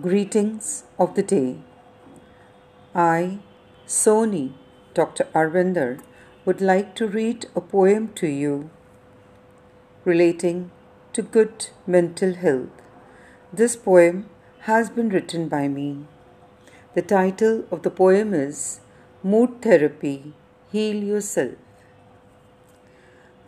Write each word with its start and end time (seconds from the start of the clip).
Greetings 0.00 0.84
of 0.98 1.14
the 1.16 1.22
day. 1.22 1.58
I, 2.94 3.40
Sony, 3.86 4.54
Dr. 4.94 5.24
Arvinder, 5.34 6.00
would 6.46 6.62
like 6.62 6.94
to 6.94 7.06
read 7.06 7.44
a 7.54 7.60
poem 7.60 8.08
to 8.14 8.26
you 8.26 8.70
relating 10.06 10.70
to 11.12 11.20
good 11.20 11.66
mental 11.86 12.32
health. 12.32 12.70
This 13.52 13.76
poem 13.76 14.30
has 14.60 14.88
been 14.88 15.10
written 15.10 15.46
by 15.48 15.68
me. 15.68 16.06
The 16.94 17.02
title 17.02 17.64
of 17.70 17.82
the 17.82 17.90
poem 17.90 18.32
is 18.32 18.80
Mood 19.22 19.60
Therapy 19.60 20.32
Heal 20.72 21.04
Yourself. 21.04 21.56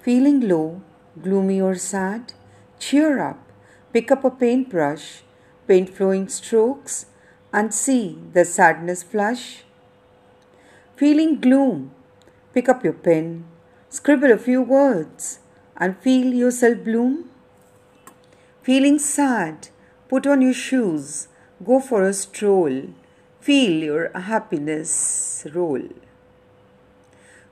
Feeling 0.03 0.47
low, 0.47 0.83
gloomy, 1.23 1.59
or 1.59 1.75
sad? 1.75 2.35
Cheer 2.79 3.19
up, 3.19 3.39
pick 3.95 4.13
up 4.13 4.25
a 4.25 4.31
paintbrush 4.31 5.23
paint 5.67 5.91
flowing 5.91 6.29
strokes, 6.29 7.07
and 7.53 7.73
see 7.73 8.19
the 8.33 8.45
sadness 8.45 9.03
flush. 9.03 9.63
Feeling 10.97 11.41
gloom, 11.41 11.93
pick 12.53 12.69
up 12.69 12.85
your 12.85 12.93
pen, 12.93 13.45
scribble 13.89 14.33
a 14.33 14.39
few 14.39 14.63
words, 14.63 15.41
and 15.77 15.99
feel 15.99 16.33
yourself 16.33 16.85
bloom. 16.85 17.31
Feeling 18.63 18.99
sad, 18.99 19.69
put 20.09 20.27
on 20.27 20.41
your 20.41 20.55
shoes, 20.55 21.29
go 21.65 21.81
for 21.81 22.03
a 22.05 22.13
stroll, 22.13 22.89
feel 23.41 23.73
your 23.83 24.11
happiness 24.19 25.47
roll. 25.53 25.83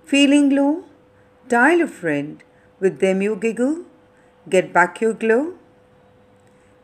Feeling 0.05 0.51
low, 0.51 0.85
dial 1.49 1.83
a 1.83 1.87
friend, 1.87 2.43
with 2.81 3.01
them 3.01 3.23
you 3.23 3.37
giggle, 3.37 3.85
get 4.49 4.73
back 4.73 5.01
your 5.01 5.15
glow. 5.15 5.55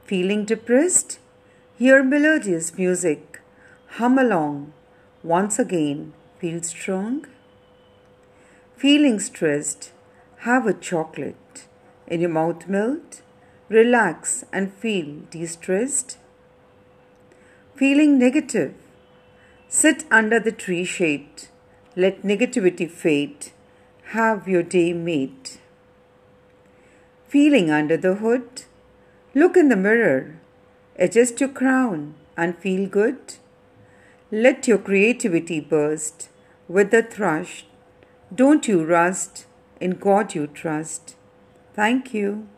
Feeling 0.08 0.46
depressed? 0.46 1.18
Hear 1.76 2.02
melodious 2.02 2.78
music. 2.78 3.42
Hum 3.96 4.18
along. 4.18 4.72
Once 5.22 5.58
again, 5.58 6.14
feel 6.38 6.62
strong. 6.62 7.26
Feeling 8.74 9.20
stressed? 9.20 9.90
Have 10.46 10.66
a 10.66 10.72
chocolate. 10.72 11.66
In 12.06 12.22
your 12.22 12.30
mouth 12.30 12.66
melt? 12.66 13.20
Relax 13.68 14.46
and 14.50 14.72
feel 14.72 15.24
de 15.30 15.44
stressed. 15.44 16.16
Feeling 17.74 18.18
negative? 18.18 18.72
Sit 19.68 20.06
under 20.10 20.40
the 20.40 20.52
tree 20.52 20.86
shade. 20.86 21.48
Let 21.96 22.22
negativity 22.22 22.90
fade. 22.90 23.50
Have 24.16 24.48
your 24.48 24.62
day 24.62 24.94
made. 24.94 25.58
Feeling 27.26 27.70
under 27.70 27.98
the 27.98 28.14
hood? 28.14 28.62
Look 29.34 29.56
in 29.56 29.68
the 29.68 29.76
mirror, 29.76 30.36
adjust 30.98 31.40
your 31.40 31.50
crown, 31.50 32.14
and 32.36 32.56
feel 32.58 32.88
good. 32.88 33.34
Let 34.30 34.66
your 34.66 34.78
creativity 34.78 35.60
burst 35.60 36.28
with 36.66 36.90
the 36.90 37.02
thrush. 37.02 37.66
Don't 38.34 38.66
you 38.68 38.84
rust, 38.84 39.46
in 39.80 39.92
God 39.92 40.34
you 40.34 40.46
trust. 40.46 41.14
Thank 41.74 42.14
you. 42.14 42.48